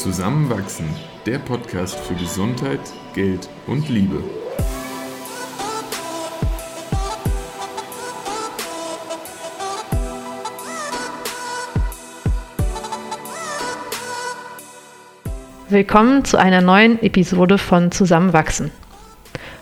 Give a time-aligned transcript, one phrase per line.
[0.00, 0.86] Zusammenwachsen,
[1.26, 2.80] der Podcast für Gesundheit,
[3.12, 4.24] Geld und Liebe.
[15.68, 18.70] Willkommen zu einer neuen Episode von Zusammenwachsen.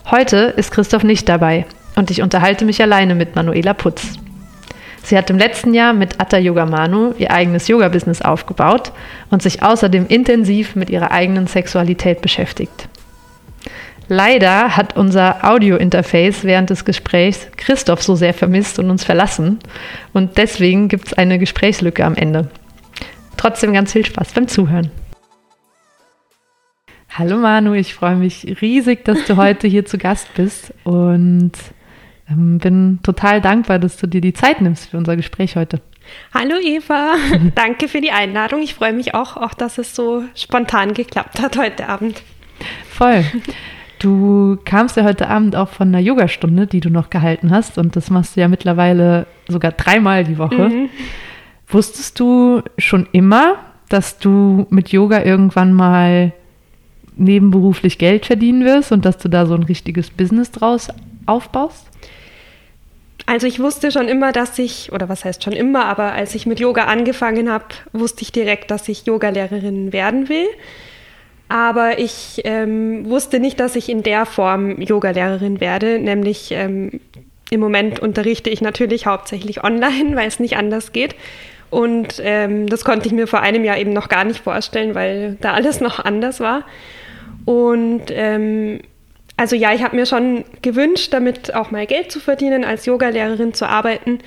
[0.09, 1.65] Heute ist Christoph nicht dabei
[1.97, 4.18] und ich unterhalte mich alleine mit Manuela Putz.
[5.09, 8.91] Sie hat im letzten Jahr mit Atta Yoga Manu ihr eigenes Yoga-Business aufgebaut
[9.31, 12.87] und sich außerdem intensiv mit ihrer eigenen Sexualität beschäftigt.
[14.07, 19.57] Leider hat unser Audio-Interface während des Gesprächs Christoph so sehr vermisst und uns verlassen
[20.13, 22.51] und deswegen gibt es eine Gesprächslücke am Ende.
[23.35, 24.91] Trotzdem ganz viel Spaß beim Zuhören.
[27.09, 31.53] Hallo Manu, ich freue mich riesig, dass du heute hier zu Gast bist und
[32.35, 35.81] bin total dankbar, dass du dir die Zeit nimmst für unser Gespräch heute.
[36.33, 37.15] Hallo Eva,
[37.55, 38.61] danke für die Einladung.
[38.61, 42.21] Ich freue mich auch, auch, dass es so spontan geklappt hat heute Abend.
[42.89, 43.23] Voll.
[43.99, 47.95] Du kamst ja heute Abend auch von einer Yogastunde, die du noch gehalten hast und
[47.95, 50.69] das machst du ja mittlerweile sogar dreimal die Woche.
[50.69, 50.89] Mhm.
[51.67, 53.55] Wusstest du schon immer,
[53.89, 56.31] dass du mit Yoga irgendwann mal
[57.17, 60.87] nebenberuflich Geld verdienen wirst und dass du da so ein richtiges Business draus
[61.25, 61.88] aufbaust?
[63.29, 66.47] Also ich wusste schon immer, dass ich, oder was heißt schon immer, aber als ich
[66.47, 70.47] mit Yoga angefangen habe, wusste ich direkt, dass ich Yogalehrerin werden will.
[71.47, 77.01] Aber ich ähm, wusste nicht, dass ich in der Form Yogalehrerin werde, nämlich ähm,
[77.51, 81.13] im Moment unterrichte ich natürlich hauptsächlich online, weil es nicht anders geht.
[81.69, 85.37] Und ähm, das konnte ich mir vor einem Jahr eben noch gar nicht vorstellen, weil
[85.39, 86.63] da alles noch anders war.
[87.45, 88.79] Und ähm,
[89.39, 93.53] also ja, ich habe mir schon gewünscht, damit auch mal Geld zu verdienen, als Yogalehrerin
[93.53, 94.19] zu arbeiten.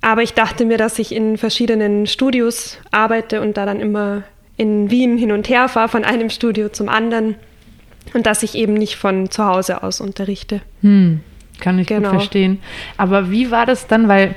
[0.00, 4.22] Aber ich dachte mir, dass ich in verschiedenen Studios arbeite und da dann immer
[4.56, 7.34] in Wien hin und her fahre, von einem Studio zum anderen.
[8.12, 10.60] Und dass ich eben nicht von zu Hause aus unterrichte.
[10.82, 11.18] Hm,
[11.58, 12.10] kann ich genau.
[12.10, 12.60] gut verstehen.
[12.96, 14.06] Aber wie war das dann?
[14.06, 14.36] Weil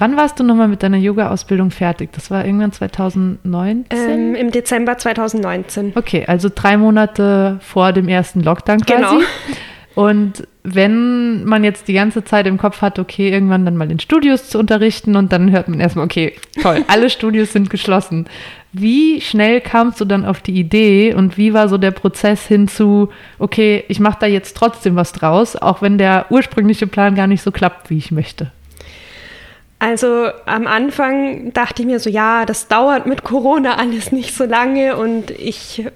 [0.00, 2.10] Wann warst du nochmal mit deiner Yoga-Ausbildung fertig?
[2.12, 3.84] Das war irgendwann 2019?
[3.90, 5.92] Ähm, Im Dezember 2019.
[5.94, 9.16] Okay, also drei Monate vor dem ersten Lockdown quasi.
[9.16, 9.26] Genau.
[9.94, 14.00] Und wenn man jetzt die ganze Zeit im Kopf hat, okay, irgendwann dann mal in
[14.00, 16.32] Studios zu unterrichten und dann hört man erstmal, okay,
[16.62, 18.24] toll, alle Studios sind geschlossen.
[18.72, 22.68] Wie schnell kamst du dann auf die Idee und wie war so der Prozess hin
[22.68, 27.26] zu, okay, ich mache da jetzt trotzdem was draus, auch wenn der ursprüngliche Plan gar
[27.26, 28.50] nicht so klappt, wie ich möchte?
[29.80, 34.44] Also am Anfang dachte ich mir so, ja, das dauert mit Corona alles nicht so
[34.44, 35.86] lange und ich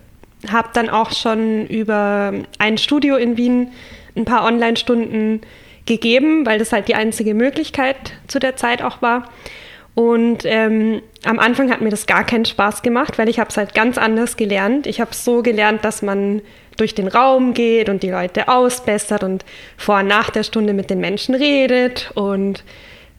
[0.51, 3.69] habe dann auch schon über ein Studio in Wien
[4.17, 5.43] ein paar Online-Stunden
[5.85, 7.97] gegeben, weil das halt die einzige Möglichkeit
[8.27, 9.31] zu der Zeit auch war.
[9.95, 13.59] Und ähm, am Anfang hat mir das gar keinen Spaß gemacht, weil ich habe es
[13.59, 14.87] halt ganz anders gelernt.
[14.87, 16.41] Ich habe so gelernt, dass man
[16.79, 19.45] durch den Raum geht und die Leute ausbessert und
[19.77, 22.65] vor und nach der Stunde mit den Menschen redet und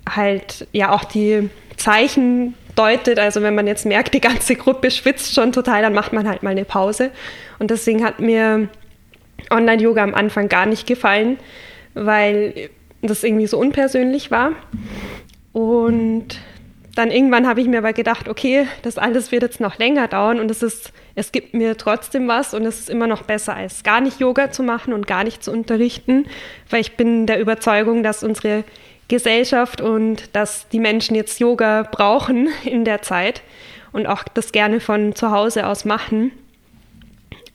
[0.10, 3.20] halt ja auch die Zeichen deutet.
[3.20, 6.44] Also wenn man jetzt merkt, die ganze Gruppe schwitzt schon total, dann macht man halt
[6.44, 7.12] mal eine Pause.
[7.60, 8.70] Und deswegen hat mir
[9.52, 11.38] Online-Yoga am Anfang gar nicht gefallen,
[11.94, 12.70] weil
[13.02, 14.52] das irgendwie so unpersönlich war.
[15.54, 16.40] Und
[16.96, 20.40] dann irgendwann habe ich mir aber gedacht, okay, das alles wird jetzt noch länger dauern
[20.40, 23.84] und es ist, es gibt mir trotzdem was und es ist immer noch besser, als
[23.84, 26.26] gar nicht Yoga zu machen und gar nicht zu unterrichten,
[26.70, 28.64] weil ich bin der Überzeugung, dass unsere
[29.08, 33.42] Gesellschaft und dass die Menschen jetzt Yoga brauchen in der Zeit
[33.92, 36.32] und auch das gerne von zu Hause aus machen.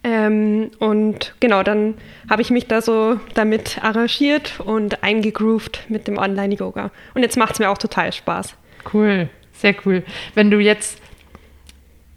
[0.02, 1.94] Ähm, und genau, dann
[2.30, 6.90] habe ich mich da so damit arrangiert und eingegroovt mit dem Online-Yoga.
[7.14, 8.54] Und jetzt macht es mir auch total Spaß.
[8.94, 10.02] Cool, sehr cool.
[10.34, 10.98] Wenn du jetzt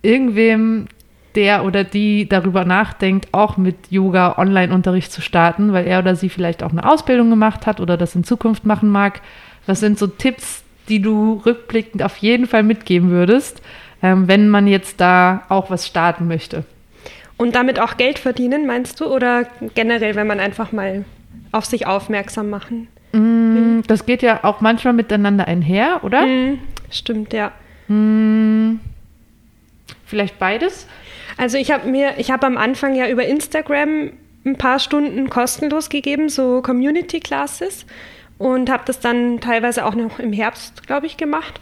[0.02, 0.88] irgendwem
[1.36, 6.30] der oder die darüber nachdenkt, auch mit Yoga Online-Unterricht zu starten, weil er oder sie
[6.30, 9.22] vielleicht auch eine Ausbildung gemacht hat oder das in Zukunft machen mag.
[9.66, 13.62] Was sind so Tipps, die du rückblickend auf jeden Fall mitgeben würdest,
[14.02, 16.66] ähm, wenn man jetzt da auch was starten möchte?
[17.38, 19.06] Und damit auch Geld verdienen, meinst du?
[19.06, 21.06] Oder generell, wenn man einfach mal
[21.52, 22.88] auf sich aufmerksam machen?
[23.12, 26.26] Mm, das geht ja auch manchmal miteinander einher, oder?
[26.26, 26.60] Mm,
[26.90, 27.52] stimmt, ja.
[27.88, 28.80] Mm,
[30.06, 30.88] vielleicht beides?
[31.38, 34.12] Also ich habe mir, ich habe am Anfang ja über Instagram
[34.46, 37.86] ein paar Stunden kostenlos gegeben, so Community Classes
[38.38, 41.60] und habe das dann teilweise auch noch im Herbst, glaube ich, gemacht.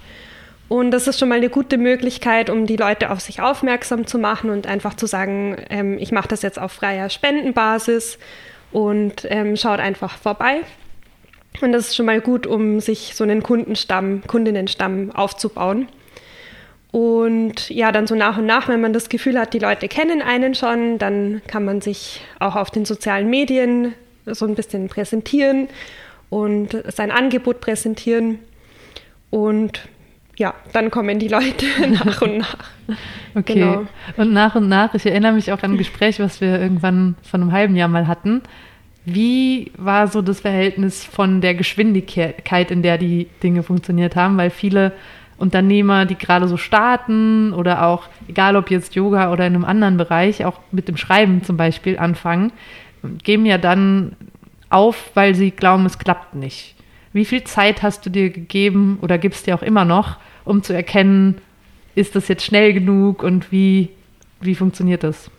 [0.68, 4.18] Und das ist schon mal eine gute Möglichkeit, um die Leute auf sich aufmerksam zu
[4.18, 8.18] machen und einfach zu sagen, ähm, ich mache das jetzt auf freier Spendenbasis
[8.71, 10.62] und ähm, schaut einfach vorbei.
[11.59, 15.89] Und das ist schon mal gut, um sich so einen Kundenstamm, Kundinnenstamm aufzubauen.
[16.92, 20.22] Und ja, dann so nach und nach, wenn man das Gefühl hat, die Leute kennen
[20.22, 23.94] einen schon, dann kann man sich auch auf den sozialen Medien
[24.26, 25.70] so ein bisschen präsentieren
[26.30, 28.40] und sein Angebot präsentieren.
[29.30, 29.88] Und
[30.38, 32.58] ja, dann kommen die Leute nach und nach.
[33.34, 33.54] Okay.
[33.54, 33.86] Genau.
[34.18, 37.40] Und nach und nach, ich erinnere mich auch an ein Gespräch, was wir irgendwann vor
[37.40, 38.42] einem halben Jahr mal hatten.
[39.06, 44.36] Wie war so das Verhältnis von der Geschwindigkeit, in der die Dinge funktioniert haben?
[44.36, 44.92] Weil viele
[45.42, 49.98] Unternehmer, die gerade so starten oder auch, egal ob jetzt Yoga oder in einem anderen
[49.98, 52.54] Bereich, auch mit dem Schreiben zum Beispiel anfangen,
[53.24, 54.16] geben ja dann
[54.70, 56.76] auf, weil sie glauben, es klappt nicht.
[57.12, 60.74] Wie viel Zeit hast du dir gegeben oder gibst dir auch immer noch, um zu
[60.74, 61.40] erkennen,
[61.96, 63.90] ist das jetzt schnell genug und wie,
[64.40, 65.30] wie funktioniert das?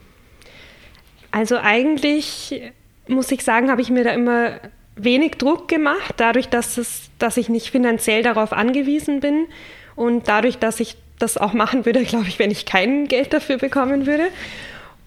[1.31, 2.61] Also eigentlich
[3.09, 4.51] muss ich sagen, habe ich mir da immer
[4.97, 9.47] wenig Druck gemacht, dadurch, dass, es, dass ich nicht finanziell darauf angewiesen bin
[9.97, 13.59] und dadurch, dass ich das auch machen würde, glaube ich, wenn ich kein Geld dafür
[13.59, 14.29] bekommen würde.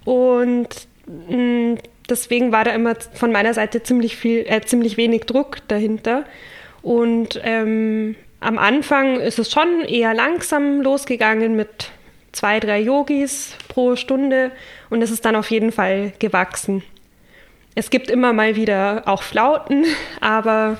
[0.06, 0.70] Und
[1.08, 1.76] mm,
[2.10, 6.26] deswegen war da immer von meiner Seite ziemlich viel, äh, ziemlich wenig Druck dahinter.
[6.82, 11.90] Und ähm, am Anfang ist es schon eher langsam losgegangen mit
[12.32, 14.52] zwei, drei Yogis pro Stunde
[14.90, 16.84] und es ist dann auf jeden Fall gewachsen.
[17.76, 19.86] Es gibt immer mal wieder auch Flauten,
[20.22, 20.78] aber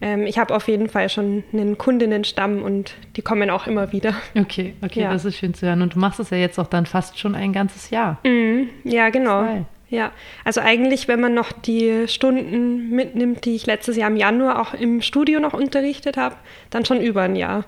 [0.00, 4.14] ähm, ich habe auf jeden Fall schon einen Kundinnenstamm und die kommen auch immer wieder.
[4.34, 5.12] Okay, okay, ja.
[5.12, 5.82] das ist schön zu hören.
[5.82, 8.18] Und du machst es ja jetzt auch dann fast schon ein ganzes Jahr.
[8.24, 9.44] Mhm, ja, genau.
[9.44, 9.64] Zwei.
[9.88, 10.10] Ja,
[10.44, 14.74] also eigentlich, wenn man noch die Stunden mitnimmt, die ich letztes Jahr im Januar auch
[14.74, 16.34] im Studio noch unterrichtet habe,
[16.70, 17.64] dann schon über ein Jahr.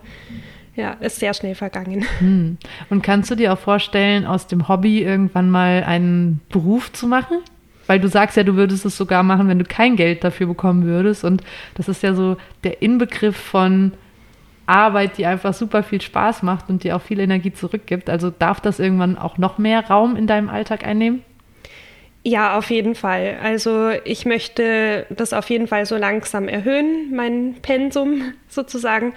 [0.74, 2.04] Ja, ist sehr schnell vergangen.
[2.18, 2.58] Hm.
[2.90, 7.38] Und kannst du dir auch vorstellen, aus dem Hobby irgendwann mal einen Beruf zu machen?
[7.88, 10.84] Weil du sagst ja, du würdest es sogar machen, wenn du kein Geld dafür bekommen
[10.84, 11.24] würdest.
[11.24, 11.42] Und
[11.74, 13.92] das ist ja so der Inbegriff von
[14.66, 18.10] Arbeit, die einfach super viel Spaß macht und dir auch viel Energie zurückgibt.
[18.10, 21.24] Also darf das irgendwann auch noch mehr Raum in deinem Alltag einnehmen?
[22.22, 23.38] Ja, auf jeden Fall.
[23.42, 29.14] Also ich möchte das auf jeden Fall so langsam erhöhen, mein Pensum sozusagen.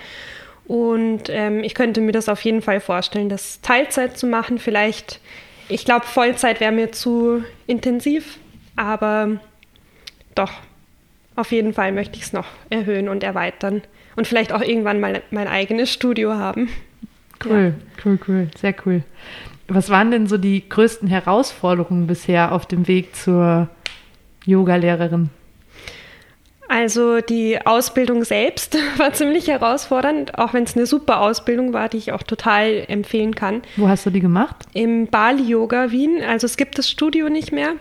[0.66, 4.60] Und ähm, ich könnte mir das auf jeden Fall vorstellen, das Teilzeit zu machen.
[4.60, 5.20] Vielleicht,
[5.68, 8.38] ich glaube, Vollzeit wäre mir zu intensiv.
[8.82, 9.38] Aber
[10.34, 10.52] doch,
[11.36, 13.84] auf jeden Fall möchte ich es noch erhöhen und erweitern
[14.16, 16.68] und vielleicht auch irgendwann mal mein eigenes Studio haben.
[17.46, 18.04] Cool, ja.
[18.04, 19.04] cool, cool, sehr cool.
[19.68, 23.70] Was waren denn so die größten Herausforderungen bisher auf dem Weg zur
[24.46, 25.30] Yoga-Lehrerin?
[26.68, 31.98] Also die Ausbildung selbst war ziemlich herausfordernd, auch wenn es eine super Ausbildung war, die
[31.98, 33.62] ich auch total empfehlen kann.
[33.78, 34.56] Wo hast du die gemacht?
[34.74, 36.24] Im Bali Yoga Wien.
[36.28, 37.76] Also es gibt das Studio nicht mehr.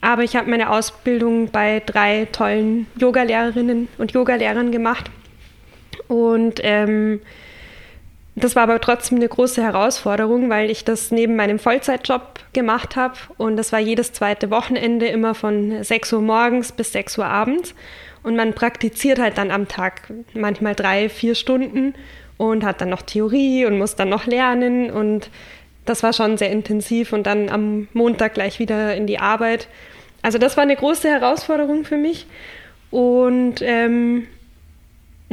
[0.00, 5.10] Aber ich habe meine Ausbildung bei drei tollen Yogalehrerinnen und Yogalehrern gemacht.
[6.08, 7.20] Und ähm,
[8.34, 13.14] das war aber trotzdem eine große Herausforderung, weil ich das neben meinem Vollzeitjob gemacht habe.
[13.36, 17.74] Und das war jedes zweite Wochenende immer von 6 Uhr morgens bis 6 Uhr abends.
[18.22, 21.94] Und man praktiziert halt dann am Tag manchmal drei, vier Stunden
[22.36, 24.90] und hat dann noch Theorie und muss dann noch lernen.
[24.90, 25.30] Und
[25.84, 27.12] das war schon sehr intensiv.
[27.12, 29.68] Und dann am Montag gleich wieder in die Arbeit.
[30.22, 32.26] Also das war eine große Herausforderung für mich.
[32.90, 34.26] Und ähm,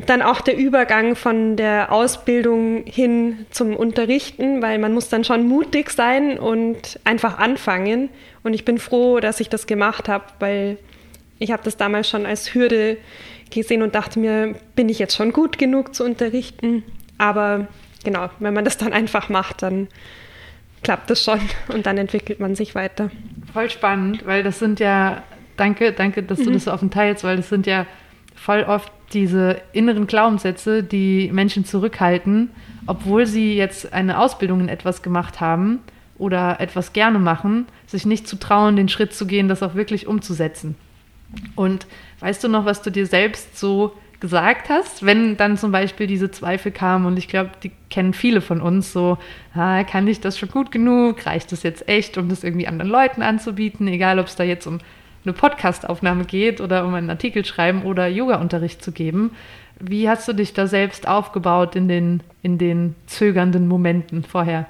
[0.06, 5.48] dann auch der Übergang von der Ausbildung hin zum Unterrichten, weil man muss dann schon
[5.48, 8.10] mutig sein und einfach anfangen.
[8.44, 10.78] Und ich bin froh, dass ich das gemacht habe, weil
[11.40, 12.98] ich habe das damals schon als Hürde
[13.50, 16.84] gesehen und dachte mir, bin ich jetzt schon gut genug zu unterrichten?
[17.18, 17.68] Aber
[18.04, 19.88] genau, wenn man das dann einfach macht, dann
[20.88, 21.42] klappt das schon
[21.74, 23.12] und dann entwickelt man sich weiter.
[23.52, 25.22] Voll spannend, weil das sind ja,
[25.58, 26.54] danke, danke, dass du mhm.
[26.54, 27.86] das so offen teilst, weil das sind ja
[28.36, 32.52] voll oft diese inneren Glaubenssätze, die Menschen zurückhalten,
[32.86, 35.80] obwohl sie jetzt eine Ausbildung in etwas gemacht haben
[36.18, 40.08] oder etwas gerne machen, sich nicht zu trauen, den Schritt zu gehen, das auch wirklich
[40.08, 40.76] umzusetzen.
[41.58, 41.86] Und
[42.22, 46.32] weißt du noch, was du dir selbst so gesagt hast, wenn dann zum Beispiel diese
[46.32, 49.18] Zweifel kamen und ich glaube, die kennen viele von uns so,
[49.54, 52.90] ah, kann ich das schon gut genug, reicht das jetzt echt, um das irgendwie anderen
[52.90, 54.80] Leuten anzubieten, egal ob es da jetzt um
[55.24, 59.32] eine Podcastaufnahme geht oder um einen Artikel schreiben oder Yoga-Unterricht zu geben.
[59.80, 64.66] Wie hast du dich da selbst aufgebaut in den, in den zögernden Momenten vorher?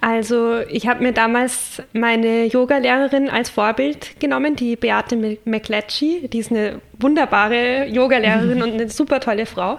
[0.00, 6.28] Also ich habe mir damals meine Yoga-Lehrerin als Vorbild genommen, die Beate McLetchy.
[6.28, 9.78] Die ist eine wunderbare Yoga-Lehrerin und eine super tolle Frau.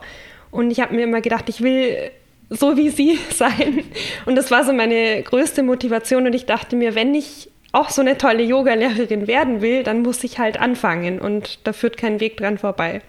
[0.51, 2.11] Und ich habe mir immer gedacht, ich will
[2.49, 3.83] so wie sie sein.
[4.25, 6.25] Und das war so meine größte Motivation.
[6.25, 10.23] Und ich dachte mir, wenn ich auch so eine tolle Yoga-Lehrerin werden will, dann muss
[10.23, 11.19] ich halt anfangen.
[11.19, 13.01] Und da führt kein Weg dran vorbei.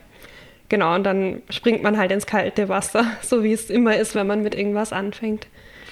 [0.68, 4.26] genau, und dann springt man halt ins kalte Wasser, so wie es immer ist, wenn
[4.26, 5.46] man mit irgendwas anfängt.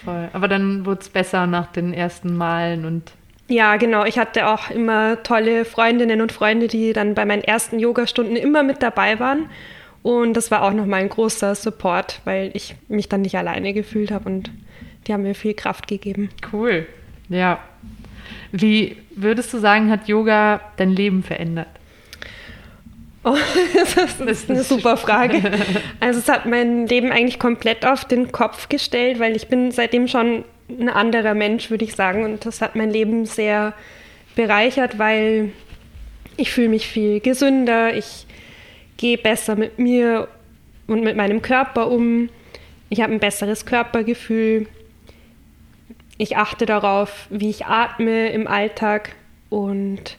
[0.04, 0.28] Voll.
[0.32, 3.12] Aber dann wurde es besser nach den ersten Malen und.
[3.48, 4.04] Ja, genau.
[4.04, 8.62] Ich hatte auch immer tolle Freundinnen und Freunde, die dann bei meinen ersten Yogastunden immer
[8.62, 9.50] mit dabei waren.
[10.02, 14.10] Und das war auch nochmal ein großer Support, weil ich mich dann nicht alleine gefühlt
[14.10, 14.50] habe und
[15.06, 16.30] die haben mir viel Kraft gegeben.
[16.52, 16.86] Cool.
[17.28, 17.58] Ja.
[18.52, 21.68] Wie würdest du sagen, hat Yoga dein Leben verändert?
[23.24, 23.36] Oh,
[23.94, 25.42] das ist eine super Frage.
[26.00, 30.08] Also es hat mein Leben eigentlich komplett auf den Kopf gestellt, weil ich bin seitdem
[30.08, 32.24] schon ein anderer Mensch, würde ich sagen.
[32.24, 33.72] Und das hat mein Leben sehr
[34.36, 35.52] bereichert, weil
[36.36, 38.26] ich fühle mich viel gesünder, ich
[38.96, 40.28] gehe besser mit mir
[40.86, 42.28] und mit meinem Körper um,
[42.90, 44.66] ich habe ein besseres Körpergefühl,
[46.18, 49.14] ich achte darauf, wie ich atme im Alltag
[49.50, 50.18] und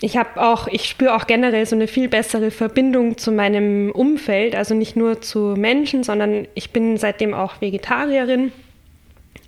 [0.00, 4.54] ich habe auch, ich spüre auch generell so eine viel bessere Verbindung zu meinem Umfeld,
[4.54, 8.52] also nicht nur zu Menschen, sondern ich bin seitdem auch Vegetarierin,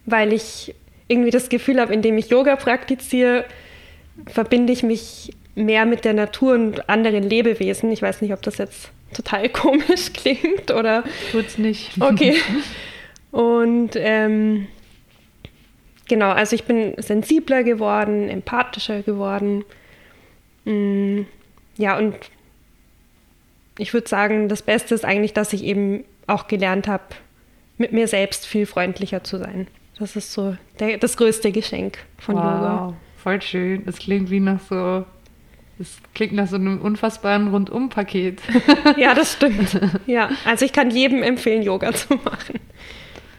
[0.04, 0.74] weil ich
[1.08, 3.44] irgendwie das Gefühl habe, indem ich Yoga praktiziere,
[4.26, 7.90] verbinde ich mich mehr mit der Natur und anderen Lebewesen.
[7.90, 11.04] Ich weiß nicht, ob das jetzt total komisch klingt oder.
[11.30, 12.00] Tut's nicht.
[12.00, 12.36] Okay.
[13.30, 14.66] Und ähm,
[16.06, 19.64] genau, also ich bin sensibler geworden, empathischer geworden.
[20.64, 21.22] Mm,
[21.76, 22.16] ja, und
[23.78, 27.04] ich würde sagen, das Beste ist eigentlich, dass ich eben auch gelernt habe,
[27.78, 29.66] mit mir selbst viel freundlicher zu sein.
[29.98, 32.94] Das ist so der, das größte Geschenk von wow, Yoga.
[33.16, 33.82] Voll schön.
[33.86, 35.04] Es klingt wie nach so,
[35.78, 38.40] es klingt nach so einem unfassbaren Rundum-Paket.
[38.96, 39.80] ja, das stimmt.
[40.06, 42.60] Ja, also ich kann jedem empfehlen, Yoga zu machen.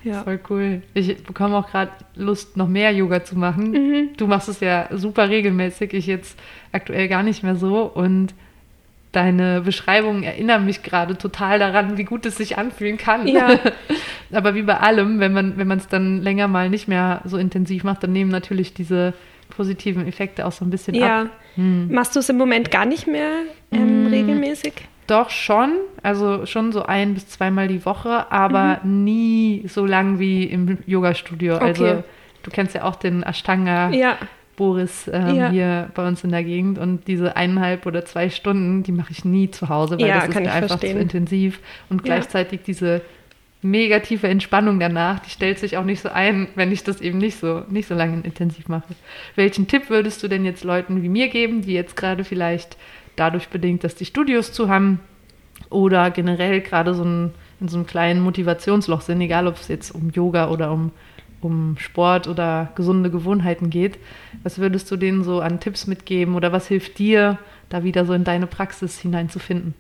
[0.04, 0.24] Ja.
[0.24, 0.82] Voll cool.
[0.94, 3.72] Ich bekomme auch gerade Lust, noch mehr Yoga zu machen.
[3.72, 4.10] Mhm.
[4.18, 6.38] Du machst es ja super regelmäßig, ich jetzt
[6.72, 7.84] aktuell gar nicht mehr so.
[7.84, 8.34] Und
[9.14, 13.28] deine Beschreibungen erinnern mich gerade total daran, wie gut es sich anfühlen kann.
[13.28, 13.60] Ja.
[14.32, 17.84] Aber wie bei allem, wenn man wenn es dann länger mal nicht mehr so intensiv
[17.84, 19.14] macht, dann nehmen natürlich diese
[19.50, 21.22] positiven Effekte auch so ein bisschen ja.
[21.22, 21.30] ab.
[21.56, 21.94] Hm.
[21.94, 23.30] Machst du es im Moment gar nicht mehr
[23.72, 24.08] ähm, hm.
[24.08, 24.74] regelmäßig?
[25.08, 29.04] Doch schon, also schon so ein bis zweimal die Woche, aber mhm.
[29.04, 31.56] nie so lang wie im Yoga-Studio.
[31.56, 31.66] Okay.
[31.66, 32.04] Also
[32.44, 33.90] du kennst ja auch den Ashtanga.
[33.90, 34.18] Ja.
[34.56, 35.50] Boris ähm, ja.
[35.50, 39.26] hier bei uns in der Gegend und diese eineinhalb oder zwei Stunden, die mache ich
[39.26, 40.98] nie zu Hause, weil ja, das ist mir einfach verstehen.
[40.98, 43.02] zu intensiv und gleichzeitig diese
[43.64, 47.18] mega tiefe Entspannung danach, die stellt sich auch nicht so ein, wenn ich das eben
[47.18, 48.94] nicht so nicht so lange intensiv mache.
[49.36, 52.78] Welchen Tipp würdest du denn jetzt Leuten wie mir geben, die jetzt gerade vielleicht
[53.16, 55.00] dadurch bedingt, dass die Studios zu haben
[55.70, 59.92] oder generell gerade so ein, in so einem kleinen Motivationsloch sind, egal ob es jetzt
[59.92, 60.92] um Yoga oder um,
[61.42, 63.98] um Sport oder gesunde Gewohnheiten geht.
[64.44, 67.38] Was würdest du denen so an Tipps mitgeben oder was hilft dir,
[67.70, 69.74] da wieder so in deine Praxis hineinzufinden?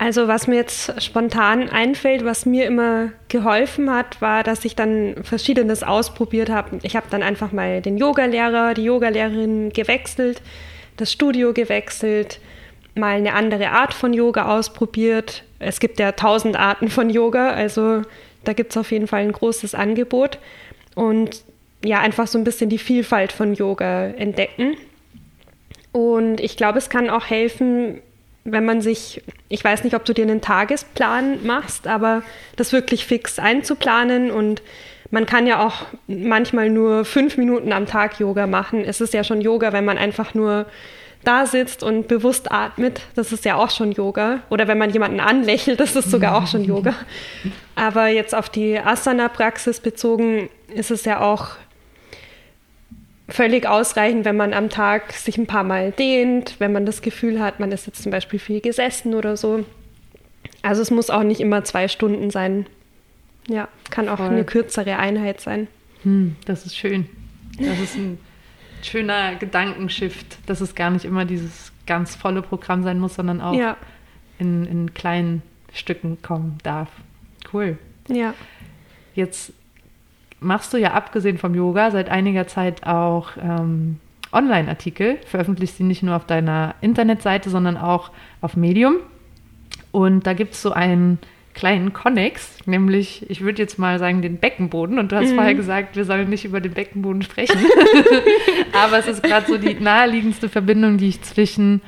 [0.00, 5.16] Also was mir jetzt spontan einfällt, was mir immer geholfen hat, war, dass ich dann
[5.24, 6.78] verschiedenes ausprobiert habe.
[6.82, 10.40] Ich habe dann einfach mal den Yogalehrer, die Yogalehrerin gewechselt
[10.98, 12.40] das Studio gewechselt,
[12.94, 15.44] mal eine andere Art von Yoga ausprobiert.
[15.58, 18.02] Es gibt ja tausend Arten von Yoga, also
[18.44, 20.38] da gibt es auf jeden Fall ein großes Angebot.
[20.94, 21.42] Und
[21.84, 24.76] ja, einfach so ein bisschen die Vielfalt von Yoga entdecken.
[25.92, 28.00] Und ich glaube, es kann auch helfen,
[28.44, 32.22] wenn man sich, ich weiß nicht, ob du dir einen Tagesplan machst, aber
[32.56, 34.62] das wirklich fix einzuplanen und
[35.10, 38.84] man kann ja auch manchmal nur fünf Minuten am Tag Yoga machen.
[38.84, 40.66] Es ist ja schon Yoga, wenn man einfach nur
[41.24, 43.02] da sitzt und bewusst atmet.
[43.14, 44.40] Das ist ja auch schon Yoga.
[44.50, 46.94] Oder wenn man jemanden anlächelt, das ist sogar auch schon Yoga.
[47.74, 51.52] Aber jetzt auf die Asana-Praxis bezogen ist es ja auch
[53.28, 57.40] völlig ausreichend, wenn man am Tag sich ein paar Mal dehnt, wenn man das Gefühl
[57.40, 59.64] hat, man ist jetzt zum Beispiel viel gesessen oder so.
[60.62, 62.66] Also es muss auch nicht immer zwei Stunden sein.
[63.48, 64.28] Ja, kann auch Voll.
[64.28, 65.66] eine kürzere Einheit sein.
[66.02, 67.08] Hm, das ist schön.
[67.58, 68.18] Das ist ein
[68.82, 73.54] schöner Gedankenshift, dass es gar nicht immer dieses ganz volle Programm sein muss, sondern auch
[73.54, 73.76] ja.
[74.38, 76.88] in, in kleinen Stücken kommen darf.
[77.52, 77.78] Cool.
[78.08, 78.34] Ja.
[79.14, 79.52] Jetzt
[80.40, 83.98] machst du ja abgesehen vom Yoga seit einiger Zeit auch ähm,
[84.32, 88.96] Online-Artikel, veröffentlichst sie nicht nur auf deiner Internetseite, sondern auch auf Medium.
[89.90, 91.18] Und da gibt es so ein
[91.58, 95.00] kleinen Konnex, nämlich, ich würde jetzt mal sagen, den Beckenboden.
[95.00, 95.34] Und du hast mhm.
[95.34, 97.58] vorher gesagt, wir sollen nicht über den Beckenboden sprechen.
[98.72, 101.80] Aber es ist gerade so die naheliegendste Verbindung, die ich zwischen,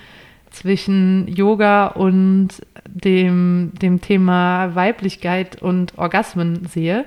[0.51, 2.49] zwischen Yoga und
[2.85, 7.05] dem, dem Thema Weiblichkeit und Orgasmen sehe.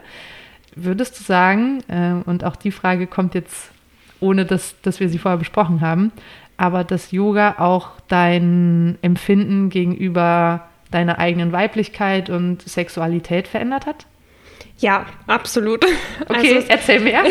[0.74, 3.72] Würdest du sagen, äh, und auch die Frage kommt jetzt,
[4.22, 6.14] ohne dass, dass wir sie vorher besprochen haben,
[6.56, 14.06] aber dass Yoga auch dein Empfinden gegenüber deiner eigenen Weiblichkeit und Sexualität verändert hat?
[14.80, 15.86] Ja, absolut.
[16.28, 17.24] Okay, also, erzähl mehr.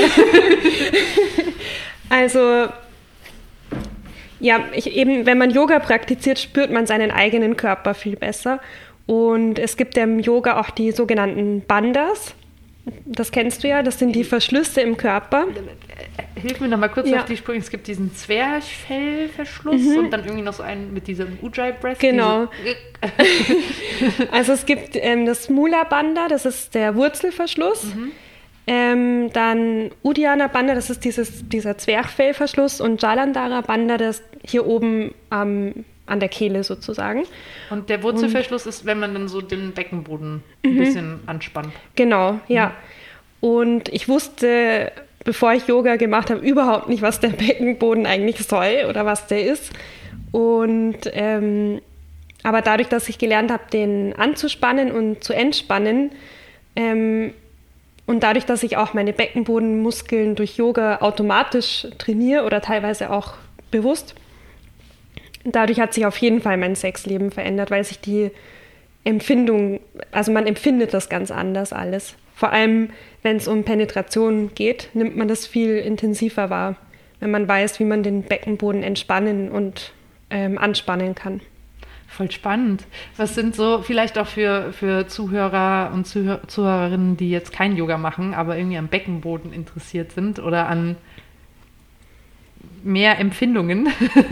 [2.09, 2.69] also
[4.43, 8.59] ja, ich, eben, wenn man Yoga praktiziert, spürt man seinen eigenen Körper viel besser.
[9.07, 12.35] Und es gibt im Yoga auch die sogenannten Bandas.
[13.05, 15.47] Das kennst du ja, das sind die Verschlüsse im Körper.
[16.35, 17.21] Hilf mir noch mal kurz ja.
[17.21, 17.61] auf die Sprünge.
[17.61, 19.99] Es gibt diesen Zwerchfellverschluss mhm.
[19.99, 22.01] und dann irgendwie noch so einen mit diesem Ujjayi Breast.
[22.01, 22.49] Genau.
[24.33, 27.95] also es gibt ähm, das Mula Banda, das ist der Wurzelverschluss.
[27.95, 28.13] Mhm.
[28.67, 35.15] Ähm, dann Udiana Banda, das ist dieses, dieser Zwerchfellverschluss und Jalandhara Banda, das hier oben
[35.33, 37.25] ähm, an der Kehle sozusagen.
[37.71, 40.79] Und der Wurzelverschluss und, ist, wenn man dann so den Beckenboden ein mhm.
[40.79, 41.73] bisschen anspannt.
[41.95, 42.69] Genau, ja.
[42.69, 43.49] Mhm.
[43.49, 44.93] Und ich wusste,
[45.25, 49.45] bevor ich Yoga gemacht habe, überhaupt nicht, was der Beckenboden eigentlich soll oder was der
[49.45, 49.73] ist.
[50.31, 51.81] Und ähm,
[52.45, 56.11] aber dadurch, dass ich gelernt habe, den anzuspannen und zu entspannen,
[56.75, 57.35] ähm,
[58.05, 63.35] und dadurch, dass ich auch meine Beckenbodenmuskeln durch Yoga automatisch trainiere oder teilweise auch
[63.71, 64.15] bewusst,
[65.45, 68.31] dadurch hat sich auf jeden Fall mein Sexleben verändert, weil sich die
[69.05, 69.81] Empfindung,
[70.13, 72.15] also man empfindet das ganz anders alles.
[72.35, 72.91] Vor allem,
[73.23, 76.77] wenn es um Penetration geht, nimmt man das viel intensiver wahr,
[77.21, 79.93] wenn man weiß, wie man den Beckenboden entspannen und
[80.31, 81.41] ähm, anspannen kann.
[82.09, 82.85] Voll spannend.
[83.17, 87.97] Was sind so vielleicht auch für, für Zuhörer und Zuhör Zuhörerinnen, die jetzt kein Yoga
[87.97, 90.97] machen, aber irgendwie am Beckenboden interessiert sind oder an
[92.85, 93.89] mehr Empfindungen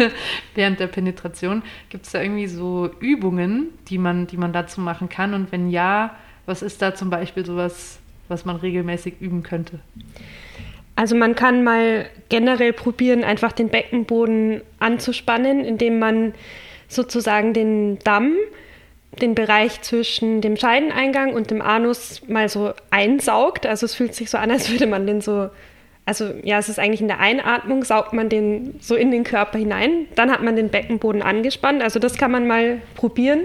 [0.55, 1.63] während der Penetration?
[1.89, 5.35] Gibt es da irgendwie so Übungen, die man, die man dazu machen kann?
[5.35, 6.17] Und wenn ja,
[6.47, 9.81] was ist da zum Beispiel sowas, was man regelmäßig üben könnte?
[10.97, 16.35] Also man kann mal generell probieren, einfach den Beckenboden anzuspannen, indem man
[16.89, 18.35] sozusagen den Damm,
[19.21, 23.65] den Bereich zwischen dem Scheideneingang und dem Anus mal so einsaugt.
[23.65, 25.49] Also es fühlt sich so an, als würde man den so,
[26.11, 29.61] also ja, es ist eigentlich in der Einatmung, saugt man den so in den Körper
[29.61, 30.09] hinein.
[30.17, 31.85] Dann hat man den Beckenboden angespannt.
[31.85, 33.43] Also das kann man mal probieren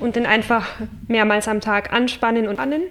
[0.00, 0.66] und den einfach
[1.08, 2.84] mehrmals am Tag anspannen und annen.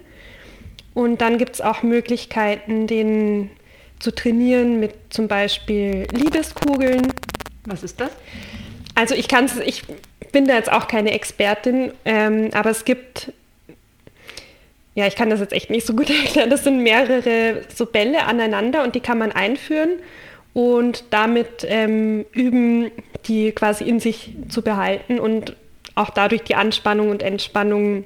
[0.94, 3.50] Und dann gibt es auch Möglichkeiten, den
[3.98, 7.12] zu trainieren mit zum Beispiel Liebeskugeln.
[7.64, 8.12] Was ist das?
[8.94, 9.82] Also ich kann es, ich
[10.30, 13.32] bin da jetzt auch keine Expertin, ähm, aber es gibt,
[14.96, 16.50] ja, ich kann das jetzt echt nicht so gut erklären.
[16.50, 19.90] Das sind mehrere so Bälle aneinander und die kann man einführen
[20.54, 22.90] und damit ähm, üben,
[23.26, 25.54] die quasi in sich zu behalten und
[25.94, 28.04] auch dadurch die Anspannung und Entspannung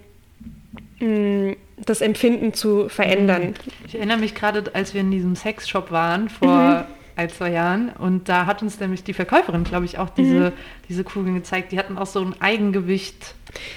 [0.99, 3.55] mh, mm, das Empfinden zu verändern.
[3.87, 6.85] Ich erinnere mich gerade, als wir in diesem Sexshop waren vor mhm
[7.21, 7.91] ein, zwei Jahren.
[7.91, 10.53] Und da hat uns nämlich die Verkäuferin, glaube ich, auch diese, mhm.
[10.89, 11.73] diese Kugeln gezeigt.
[11.73, 13.35] Die hatten auch so ein Eigengewicht.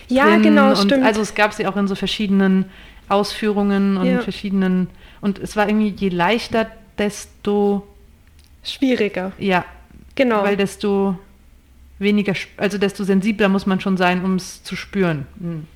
[0.07, 1.03] Ja, genau, stimmt.
[1.03, 2.69] Also es gab sie auch in so verschiedenen
[3.09, 4.21] Ausführungen und ja.
[4.21, 4.89] verschiedenen.
[5.21, 7.87] Und es war irgendwie, je leichter, desto
[8.63, 9.31] schwieriger.
[9.37, 9.65] Ja.
[10.15, 10.43] Genau.
[10.43, 11.17] Weil desto
[11.99, 15.25] weniger, also desto sensibler muss man schon sein, um es zu spüren.
[15.39, 15.67] Mhm.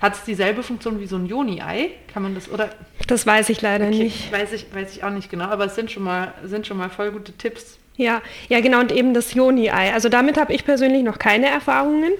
[0.00, 1.90] Hat es dieselbe Funktion wie so ein Joni-Ei?
[2.12, 2.70] Kann man das, oder?
[3.06, 4.32] Das weiß ich leider okay, nicht.
[4.32, 6.90] Weiß ich, weiß ich auch nicht genau, aber es sind schon mal, sind schon mal
[6.90, 7.78] voll gute Tipps.
[8.00, 9.92] Ja, ja, genau, und eben das Joni-Ei.
[9.92, 12.12] Also damit habe ich persönlich noch keine Erfahrungen,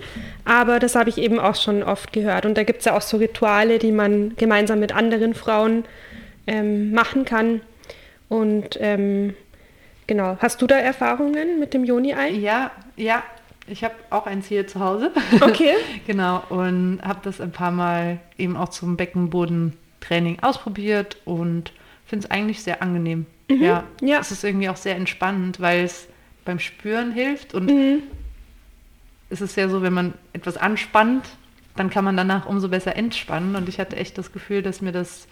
[0.45, 2.45] aber das habe ich eben auch schon oft gehört.
[2.45, 5.87] Und da gibt es ja auch so Rituale, die man gemeinsam mit anderen Frauen
[6.47, 7.63] ähm, machen kann.
[8.29, 9.35] Und ähm,
[10.07, 12.33] genau, hast du da Erfahrungen mit dem Joni-Ei?
[12.33, 13.23] Ja, ja,
[13.67, 15.13] ich habe auch eins hier zu Hause.
[15.41, 15.73] Okay.
[16.07, 21.73] genau, und habe das ein paar Mal eben auch zum Beckenbodentraining ausprobiert und
[22.11, 23.27] finde es eigentlich sehr angenehm.
[23.49, 23.63] Mhm.
[23.63, 24.19] Ja, ja.
[24.19, 26.09] Es ist irgendwie auch sehr entspannend, weil es
[26.45, 28.03] beim Spüren hilft und mhm.
[29.31, 31.25] es ist ja so, wenn man etwas anspannt,
[31.77, 34.93] dann kann man danach umso besser entspannen und ich hatte echt das Gefühl, dass mir
[34.93, 35.29] das,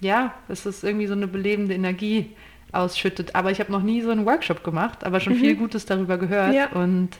[0.00, 2.30] ja, es ist irgendwie so eine belebende Energie
[2.72, 3.36] ausschüttet.
[3.36, 5.40] Aber ich habe noch nie so einen Workshop gemacht, aber schon mhm.
[5.40, 6.70] viel Gutes darüber gehört ja.
[6.70, 7.10] und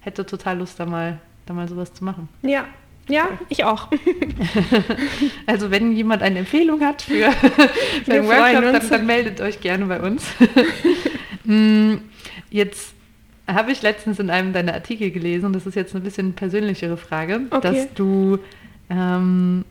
[0.00, 2.28] hätte total Lust, da mal, da mal sowas zu machen.
[2.40, 2.66] Ja,
[3.08, 3.88] ja, ich auch.
[5.46, 7.30] also wenn jemand eine Empfehlung hat für,
[8.04, 10.24] für einen Workshop, dann, dann, meldet euch gerne bei uns.
[11.46, 11.96] Mm,
[12.48, 12.94] jetzt
[13.46, 17.42] habe ich letztens in einem deiner Artikel gelesen, das ist jetzt eine bisschen persönlichere Frage,
[17.50, 17.60] okay.
[17.60, 18.38] dass du
[18.88, 19.66] ähm,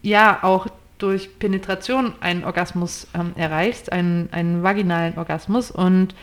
[0.00, 5.70] ja auch durch Penetration einen Orgasmus ähm, erreichst, einen, einen vaginalen Orgasmus.
[5.70, 6.14] Und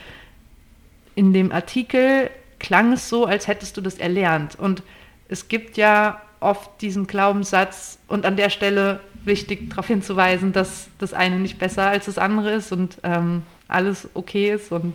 [1.16, 4.58] in dem Artikel klang es so, als hättest du das erlernt.
[4.58, 4.84] Und
[5.28, 11.14] es gibt ja oft diesen Glaubenssatz und an der Stelle wichtig darauf hinzuweisen, dass das
[11.14, 14.94] eine nicht besser als das andere ist und ähm, alles okay ist und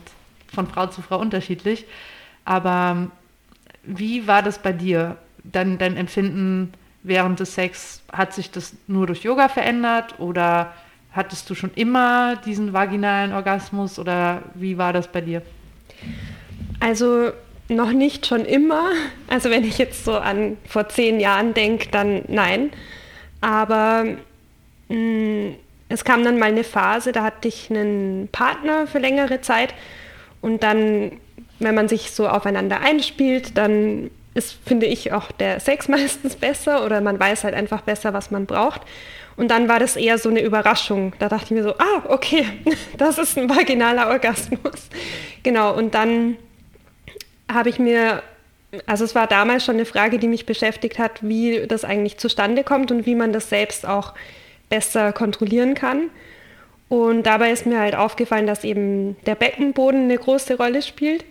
[0.55, 1.87] von Frau zu Frau unterschiedlich.
[2.45, 3.09] Aber
[3.83, 5.17] wie war das bei dir?
[5.43, 10.75] Dein, dein Empfinden während des Sex, hat sich das nur durch Yoga verändert oder
[11.13, 15.43] hattest du schon immer diesen vaginalen Orgasmus oder wie war das bei dir?
[16.79, 17.33] Also
[17.71, 18.91] noch nicht schon immer.
[19.29, 22.71] Also wenn ich jetzt so an vor zehn Jahren denke, dann nein.
[23.41, 24.05] Aber
[24.89, 25.55] mh, mm,
[25.89, 29.75] es kam dann mal eine Phase, da hatte ich einen Partner für längere Zeit
[30.41, 31.13] und dann,
[31.59, 36.85] wenn man sich so aufeinander einspielt, dann ist, finde ich, auch der Sex meistens besser
[36.85, 38.83] oder man weiß halt einfach besser, was man braucht.
[39.37, 41.15] Und dann war das eher so eine Überraschung.
[41.19, 42.47] Da dachte ich mir so, ah, okay,
[42.99, 44.89] das ist ein vaginaler Orgasmus.
[45.43, 46.37] Genau, und dann
[47.53, 48.23] habe ich mir,
[48.87, 52.65] also es war damals schon eine Frage, die mich beschäftigt hat, wie das eigentlich zustande
[52.65, 54.15] kommt und wie man das selbst auch
[54.69, 56.11] besser kontrollieren kann.
[56.89, 61.25] Und dabei ist mir halt aufgefallen, dass eben der Beckenboden eine große Rolle spielt.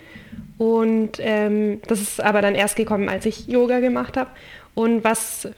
[0.58, 4.30] Und ähm, das ist aber dann erst gekommen, als ich Yoga gemacht habe.
[4.74, 5.50] Und was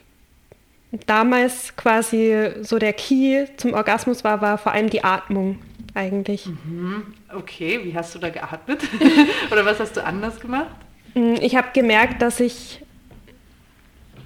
[1.05, 5.59] damals quasi so der Key zum Orgasmus war, war vor allem die Atmung
[5.93, 6.45] eigentlich.
[6.45, 7.13] Mhm.
[7.33, 8.81] Okay, wie hast du da geatmet?
[9.51, 10.75] Oder was hast du anders gemacht?
[11.13, 12.81] Mm, ich habe gemerkt, dass ich,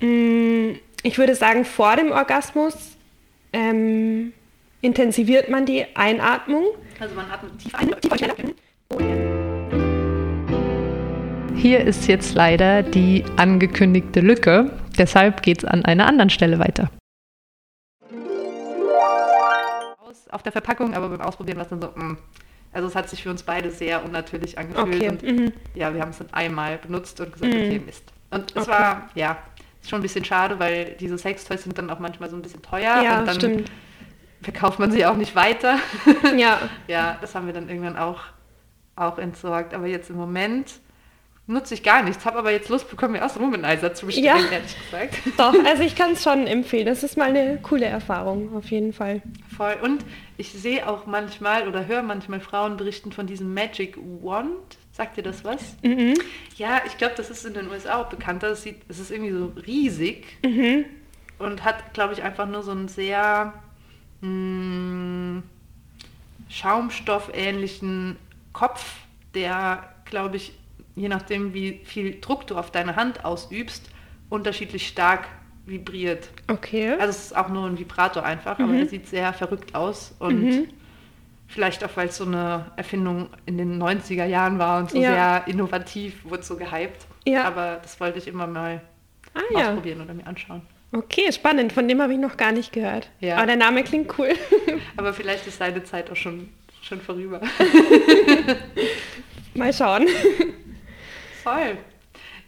[0.01, 0.71] mm,
[1.04, 2.95] ich würde sagen, vor dem Orgasmus
[3.54, 4.34] ähm,
[4.82, 6.63] intensiviert man die Einatmung.
[6.99, 8.54] Also man atmet tief ein, tief ein.
[11.56, 14.71] Hier ist jetzt leider die angekündigte Lücke.
[14.97, 16.91] Deshalb geht es an einer anderen Stelle weiter.
[20.36, 22.04] Auf der Verpackung, aber beim Ausprobieren war es dann so, mh.
[22.04, 22.17] Mm.
[22.74, 24.95] also es hat sich für uns beide sehr unnatürlich angefühlt.
[24.95, 25.08] Okay.
[25.10, 25.54] Und mhm.
[25.76, 27.60] ja, wir haben es dann einmal benutzt und gesagt, Mhm.
[27.62, 28.04] okay, Mist.
[28.32, 28.71] Und es Okay.
[28.71, 29.38] war, ja,
[29.82, 33.02] schon ein bisschen schade, weil diese Sextoys sind dann auch manchmal so ein bisschen teuer
[33.02, 33.71] Ja, und dann stimmt.
[34.41, 35.78] verkauft man sie auch nicht weiter.
[36.36, 38.19] Ja, ja, das haben wir dann irgendwann auch,
[38.98, 39.74] auch entsorgt.
[39.74, 40.82] Aber jetzt im Moment
[41.47, 44.05] nutze ich gar nichts, habe aber jetzt Lust bekommen, mir auch so einen Womanizer zu
[44.08, 44.38] bestellen, Ja.
[44.51, 45.15] ehrlich gesagt.
[45.38, 45.53] doch.
[45.65, 46.86] Also ich kann es schon empfehlen.
[46.88, 49.21] Das ist mal eine coole Erfahrung, auf jeden Fall.
[49.55, 49.75] Voll.
[49.84, 50.03] Und
[50.38, 54.49] ich sehe auch manchmal oder höre manchmal Frauen berichten von diesem Magic Wand.
[54.91, 55.75] Sagt dir das was?
[55.84, 56.13] Mhm.
[56.58, 58.47] Ja, ich glaube, das ist in den USA auch bekannter.
[58.49, 60.86] Es, sieht, es ist irgendwie so riesig Mhm.
[61.38, 63.53] und hat, glaube ich, einfach nur so einen sehr
[64.21, 65.43] mh,
[66.49, 68.17] schaumstoffähnlichen
[68.53, 68.84] Kopf,
[69.34, 70.53] der, glaube ich,
[70.95, 73.89] je nachdem, wie viel Druck du auf deine Hand ausübst,
[74.29, 75.27] unterschiedlich stark
[75.65, 76.29] vibriert.
[76.47, 76.91] Okay.
[76.93, 78.79] Also es ist auch nur ein Vibrator einfach, aber Mhm.
[78.79, 80.67] er sieht sehr verrückt aus und Mhm.
[81.47, 85.12] vielleicht auch, weil es so eine Erfindung in den 90er Jahren war und so Ja.
[85.43, 87.05] sehr innovativ, wurde so gehypt.
[87.25, 87.45] Ja.
[87.45, 88.81] Aber das wollte ich immer mal
[89.34, 89.69] ah ja.
[89.69, 90.62] ausprobieren oder mir anschauen.
[90.91, 91.73] Okay, spannend.
[91.73, 93.10] Von dem habe ich noch gar nicht gehört.
[93.19, 93.38] Ja.
[93.38, 94.29] Aber der Name klingt cool.
[94.97, 96.49] Aber vielleicht ist seine Zeit auch schon,
[96.84, 97.41] schon vorüber.
[99.55, 100.08] mal schauen.
[101.45, 101.77] Voll.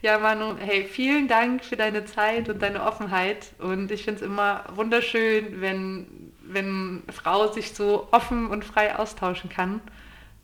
[0.01, 3.51] Ja, Manu, hey, vielen Dank für deine Zeit und deine Offenheit.
[3.59, 6.07] Und ich finde es immer wunderschön, wenn,
[6.41, 9.81] wenn Frau sich so offen und frei austauschen kann.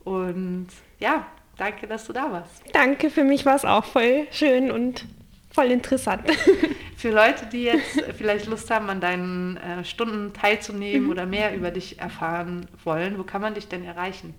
[0.04, 0.68] Und
[1.00, 2.62] ja, danke, dass du da warst.
[2.72, 5.04] Danke, für mich war es auch voll schön und
[5.50, 6.22] voll interessant.
[6.96, 11.72] Für Leute, die jetzt vielleicht Lust haben, an deinen äh, Stunden teilzunehmen oder mehr über
[11.72, 14.34] dich erfahren wollen, wo kann man dich denn erreichen?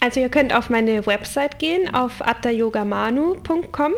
[0.00, 3.92] Also ihr könnt auf meine Website gehen, auf attayogamanu.com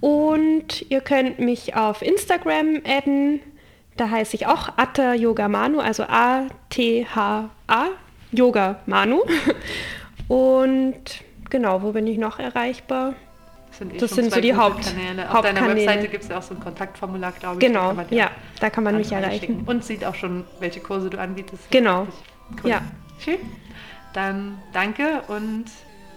[0.00, 3.40] und ihr könnt mich auf Instagram adden.
[3.96, 7.86] Da heiße ich auch Atta Yoga Manu, also A-T-H-A,
[8.32, 9.22] Yoga Manu.
[10.28, 11.20] Und
[11.50, 13.14] genau, wo bin ich noch erreichbar?
[13.70, 14.78] sind eh Das sind so die gute Haupt-.
[14.78, 15.76] Auf deiner Hauptkanäle.
[15.76, 17.60] Webseite gibt es ja auch so ein Kontaktformular, glaube ich.
[17.60, 19.62] da Genau, dir ja, da kann man mich erreichen.
[19.66, 21.70] Und sieht auch schon, welche Kurse du anbietest.
[21.70, 22.06] Genau,
[22.62, 22.70] Cool.
[22.70, 22.82] ja.
[23.18, 23.38] Schön.
[24.14, 25.66] Dann danke und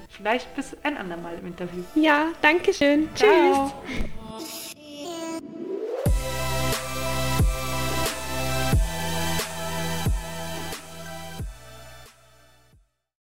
[0.09, 1.83] vielleicht bis ein andermal im Interview.
[1.95, 3.09] Ja, danke schön.
[3.15, 3.71] Ciao.
[3.89, 4.07] Tschüss.